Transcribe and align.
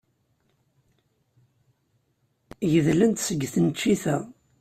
Gedlen-t 2.71 3.13
seg 3.23 3.41
tneččit-a. 3.53 4.17